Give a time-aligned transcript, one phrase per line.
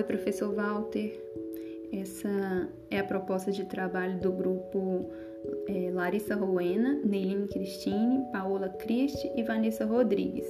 [0.00, 1.12] Oi, professor Walter.
[1.92, 5.10] Essa é a proposta de trabalho do grupo
[5.68, 10.46] é, Larissa Rowena, Neiline Cristine, Paola Christi e Vanessa Rodrigues.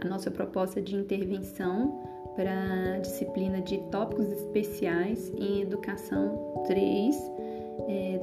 [0.00, 2.04] A nossa proposta de intervenção
[2.36, 7.16] para a disciplina de tópicos especiais em Educação 3,
[7.88, 8.20] é,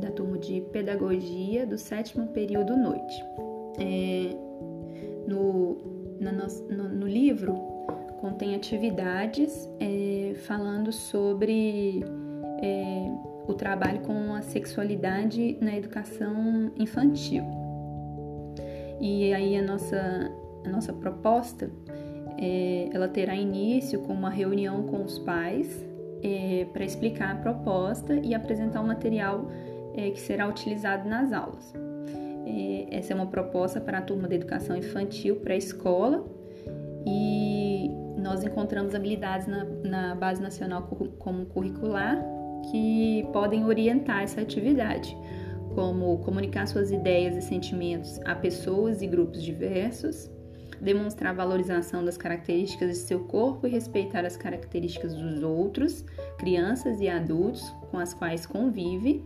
[0.00, 3.22] da turma de Pedagogia do sétimo período noite.
[3.78, 4.34] É,
[5.28, 5.76] no,
[6.70, 7.74] no, no, livro
[8.24, 12.02] contém atividades é, falando sobre
[12.62, 13.10] é,
[13.46, 17.44] o trabalho com a sexualidade na educação infantil.
[18.98, 20.32] E aí a nossa,
[20.64, 21.70] a nossa proposta
[22.38, 25.84] é, ela terá início com uma reunião com os pais
[26.22, 29.50] é, para explicar a proposta e apresentar o material
[29.94, 31.74] é, que será utilizado nas aulas.
[32.46, 36.24] É, essa é uma proposta para a turma de educação infantil pré-escola
[37.06, 37.53] e
[38.34, 40.82] nós encontramos habilidades na, na Base Nacional
[41.18, 42.20] Comum Curricular
[42.68, 45.16] que podem orientar essa atividade,
[45.72, 50.28] como comunicar suas ideias e sentimentos a pessoas e grupos diversos,
[50.80, 56.04] demonstrar valorização das características de seu corpo e respeitar as características dos outros,
[56.36, 59.22] crianças e adultos com as quais convive,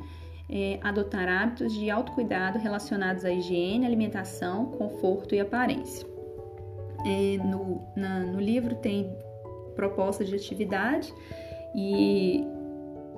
[0.50, 6.17] é, adotar hábitos de autocuidado relacionados à higiene, alimentação, conforto e aparência.
[7.04, 9.16] É, no, na, no livro tem
[9.76, 11.14] propostas de atividade
[11.74, 12.44] e,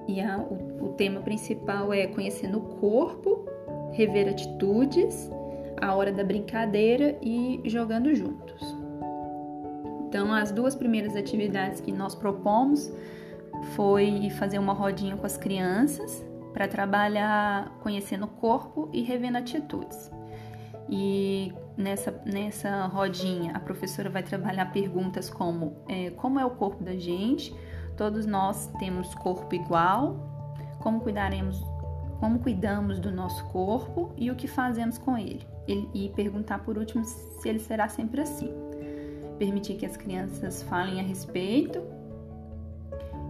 [0.06, 3.46] e a, o, o tema principal é conhecendo o corpo,
[3.92, 5.30] rever atitudes,
[5.80, 8.62] a hora da brincadeira e jogando juntos.
[10.06, 12.92] Então, as duas primeiras atividades que nós propomos
[13.76, 20.10] foi fazer uma rodinha com as crianças para trabalhar conhecendo o corpo e revendo atitudes.
[20.88, 26.84] E nessa, nessa rodinha, a professora vai trabalhar perguntas como é, como é o corpo
[26.84, 27.54] da gente,
[27.96, 30.16] todos nós temos corpo igual,
[30.80, 31.60] como cuidaremos,
[32.18, 35.46] como cuidamos do nosso corpo e o que fazemos com ele
[35.94, 38.52] e perguntar por último se ele será sempre assim.
[39.38, 41.80] Permitir que as crianças falem a respeito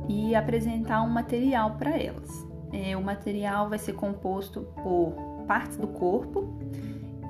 [0.08, 2.46] e apresentar um material para elas.
[2.72, 5.14] É, o material vai ser composto por
[5.46, 6.58] partes do corpo,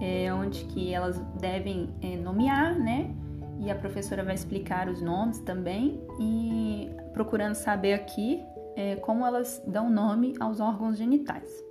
[0.00, 3.14] é, onde que elas devem é, nomear, né?
[3.58, 8.42] E a professora vai explicar os nomes também e procurando saber aqui
[8.74, 11.70] é, como elas dão nome aos órgãos genitais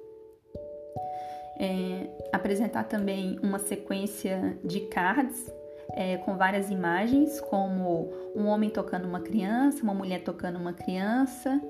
[1.59, 5.53] é, apresentar também uma sequência de cards
[5.91, 11.61] é, com várias imagens, como um homem tocando uma criança, uma mulher tocando uma criança,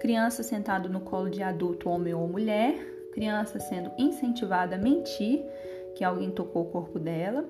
[0.00, 2.74] criança sentado no colo de adulto, homem ou mulher,
[3.12, 5.44] criança sendo incentivada a mentir
[5.94, 7.44] que alguém tocou o corpo dela,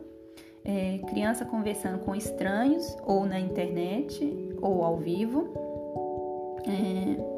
[0.64, 5.52] é, criança conversando com estranhos ou na internet ou ao vivo.
[6.66, 7.34] É,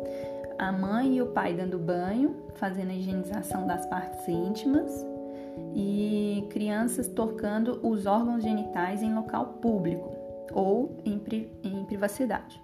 [0.59, 5.05] a mãe e o pai dando banho, fazendo a higienização das partes íntimas
[5.75, 10.15] e crianças tocando os órgãos genitais em local público
[10.53, 12.62] ou em, pri em privacidade.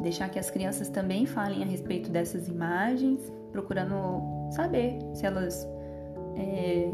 [0.00, 5.66] Deixar que as crianças também falem a respeito dessas imagens, procurando saber se elas
[6.36, 6.90] é,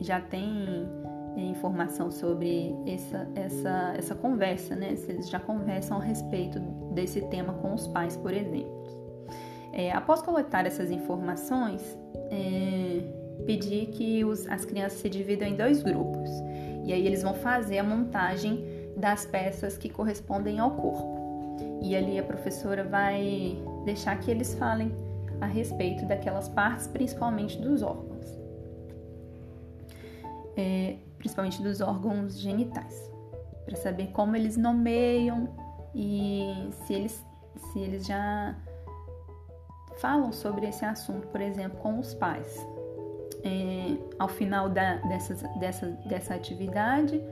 [0.00, 0.88] já têm
[1.36, 4.96] é, informação sobre essa, essa, essa conversa, né?
[4.96, 6.58] Se eles já conversam a respeito
[6.92, 8.78] desse tema com os pais, por exemplo.
[9.72, 11.96] É, após coletar essas informações,
[12.30, 13.02] é,
[13.44, 16.30] pedir que os, as crianças se dividam em dois grupos.
[16.84, 18.64] E aí eles vão fazer a montagem
[18.96, 21.18] das peças que correspondem ao corpo.
[21.82, 24.92] E ali a professora vai deixar que eles falem
[25.40, 28.26] a respeito daquelas partes, principalmente dos órgãos.
[30.56, 33.10] É, principalmente dos órgãos genitais,
[33.64, 35.48] para saber como eles nomeiam
[35.94, 37.24] e se eles,
[37.56, 38.56] se eles já
[39.98, 42.56] falam sobre esse assunto, por exemplo, com os pais.
[43.44, 47.22] É, ao final da, dessa, dessa, dessa atividade,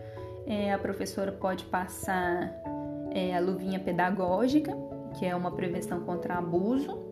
[0.47, 2.53] é, a professora pode passar
[3.11, 4.73] é, a luvinha pedagógica,
[5.19, 7.06] que é uma prevenção contra abuso,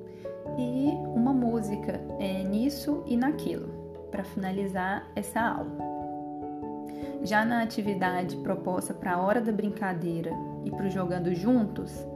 [0.59, 3.69] e uma música é, nisso e naquilo,
[4.11, 5.95] para finalizar essa aula.
[7.23, 10.31] Já na atividade proposta para a hora da brincadeira
[10.65, 12.07] e para o jogando juntos,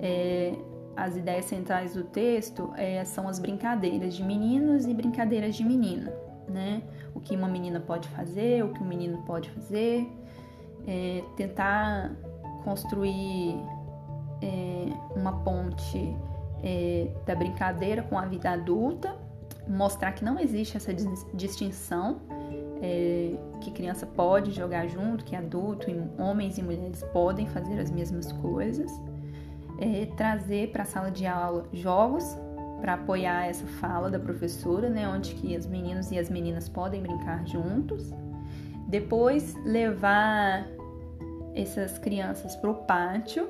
[0.00, 0.54] é,
[0.96, 6.10] as ideias centrais do texto é, são as brincadeiras de meninos e brincadeiras de menina,
[6.48, 6.82] né?
[7.14, 10.10] O que uma menina pode fazer, o que um menino pode fazer,
[10.86, 12.12] é, tentar
[12.64, 13.56] construir
[14.42, 16.16] é, uma ponte
[16.62, 19.16] é, da brincadeira com a vida adulta,
[19.68, 20.92] mostrar que não existe essa
[21.34, 22.20] distinção
[22.80, 25.86] é, que criança pode jogar junto, que adulto,
[26.18, 28.90] homens e mulheres podem fazer as mesmas coisas.
[29.78, 32.36] É, trazer para a sala de aula jogos
[32.80, 37.02] para apoiar essa fala da professora, né, onde que os meninos e as meninas podem
[37.02, 38.12] brincar juntos.
[38.88, 40.66] Depois levar
[41.54, 43.48] essas crianças para o pátio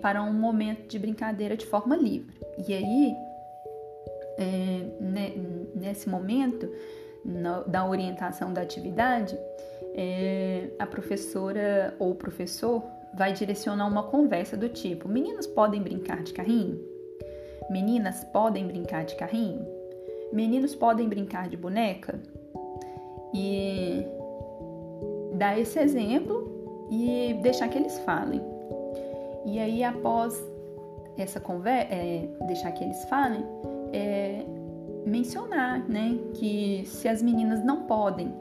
[0.00, 2.34] para um momento de brincadeira de forma livre.
[2.66, 3.14] E aí,
[4.38, 5.32] é, né,
[5.74, 6.68] nesse momento
[7.66, 9.38] da orientação da atividade,
[9.94, 12.82] é, a professora ou o professor
[13.14, 16.80] vai direcionar uma conversa do tipo: meninos podem brincar de carrinho?
[17.70, 19.66] Meninas podem brincar de carrinho?
[20.32, 22.20] Meninos podem brincar de boneca?
[23.34, 24.04] E
[25.34, 28.51] dar esse exemplo e deixar que eles falem.
[29.44, 30.40] E aí, após
[31.16, 33.44] essa conversa, é, deixar que eles falem,
[33.92, 34.44] é,
[35.06, 38.32] mencionar, né, que se as meninas não podem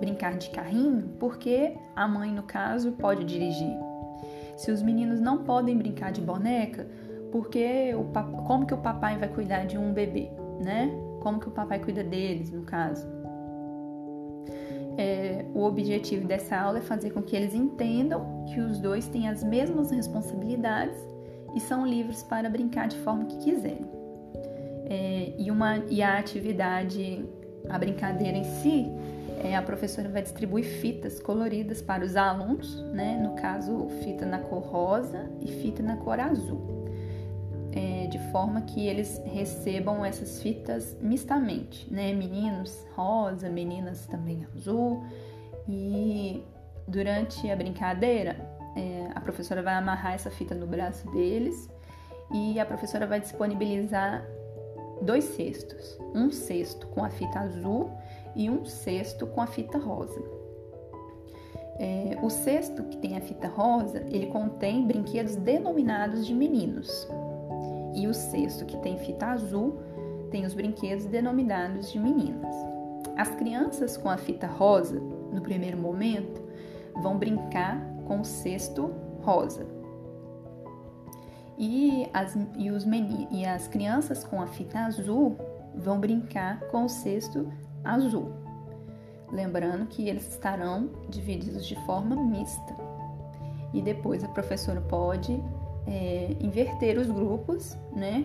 [0.00, 3.76] brincar de carrinho, porque a mãe, no caso, pode dirigir.
[4.56, 6.86] Se os meninos não podem brincar de boneca,
[7.32, 8.04] porque o
[8.44, 10.30] como que o papai vai cuidar de um bebê,
[10.64, 10.90] né?
[11.20, 13.08] Como que o papai cuida deles, no caso.
[14.96, 19.28] É, o objetivo dessa aula é fazer com que eles entendam que os dois têm
[19.28, 20.96] as mesmas responsabilidades
[21.54, 23.86] e são livres para brincar de forma que quiserem.
[24.86, 27.24] É, e, uma, e a atividade,
[27.68, 28.86] a brincadeira em si,
[29.42, 33.18] é, a professora vai distribuir fitas coloridas para os alunos, né?
[33.20, 36.83] no caso, fita na cor rosa e fita na cor azul
[38.34, 42.12] forma que eles recebam essas fitas mistamente, né?
[42.12, 45.04] Meninos rosa, meninas também azul.
[45.68, 46.42] E
[46.88, 48.34] durante a brincadeira,
[48.74, 51.70] é, a professora vai amarrar essa fita no braço deles
[52.32, 54.26] e a professora vai disponibilizar
[55.00, 57.92] dois cestos, um cesto com a fita azul
[58.34, 60.20] e um cesto com a fita rosa.
[61.78, 67.08] É, o cesto que tem a fita rosa, ele contém brinquedos denominados de meninos,
[67.94, 69.78] e o cesto, que tem fita azul,
[70.30, 72.54] tem os brinquedos denominados de meninas.
[73.16, 74.98] As crianças com a fita rosa,
[75.32, 76.42] no primeiro momento,
[77.00, 78.90] vão brincar com o cesto
[79.22, 79.66] rosa.
[81.56, 85.36] E as, e, os meni, e as crianças com a fita azul
[85.76, 87.48] vão brincar com o cesto
[87.84, 88.32] azul.
[89.30, 92.76] Lembrando que eles estarão divididos de forma mista.
[93.72, 95.42] E depois a professora pode
[95.86, 98.24] é, inverter os grupos, né?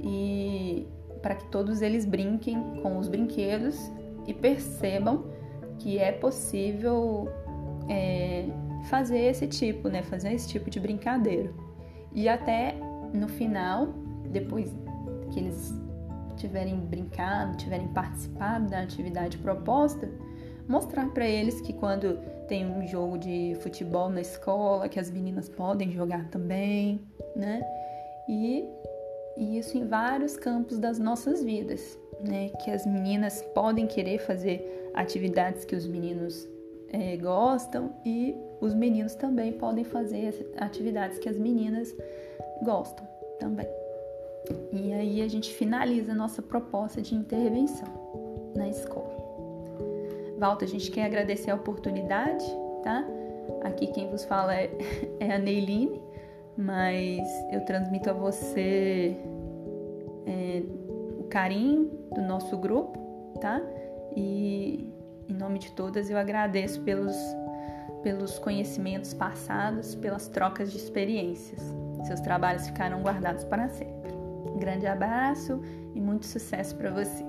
[0.00, 0.86] E
[1.22, 3.90] para que todos eles brinquem com os brinquedos
[4.26, 5.24] e percebam
[5.78, 7.28] que é possível
[7.88, 8.46] é,
[8.88, 10.02] fazer esse tipo, né?
[10.02, 11.52] Fazer esse tipo de brincadeira.
[12.12, 12.74] E até
[13.12, 13.88] no final,
[14.30, 14.74] depois
[15.30, 15.74] que eles
[16.36, 20.08] tiverem brincado, tiverem participado da atividade proposta,
[20.68, 22.18] mostrar para eles que quando
[22.48, 27.00] tem um jogo de futebol na escola, que as meninas podem jogar também,
[27.34, 27.62] né?
[28.28, 28.64] E,
[29.36, 32.50] e isso em vários campos das nossas vidas, né?
[32.62, 36.48] Que as meninas podem querer fazer atividades que os meninos
[36.90, 41.94] é, gostam e os meninos também podem fazer atividades que as meninas
[42.62, 43.06] gostam
[43.38, 43.68] também.
[44.72, 48.05] E aí a gente finaliza a nossa proposta de intervenção.
[50.38, 52.44] Walter, a gente quer agradecer a oportunidade,
[52.82, 53.04] tá?
[53.64, 54.70] Aqui quem vos fala é,
[55.20, 56.00] é a Neiline,
[56.56, 59.16] mas eu transmito a você
[60.26, 60.62] é,
[61.18, 62.98] o carinho do nosso grupo,
[63.40, 63.60] tá?
[64.16, 64.92] E
[65.28, 67.16] em nome de todas eu agradeço pelos,
[68.02, 71.60] pelos conhecimentos passados, pelas trocas de experiências.
[72.06, 74.12] Seus trabalhos ficarão guardados para sempre.
[74.54, 75.60] Um grande abraço
[75.94, 77.24] e muito sucesso para você.